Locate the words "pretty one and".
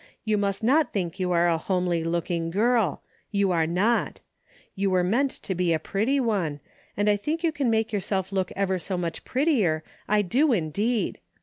5.79-7.07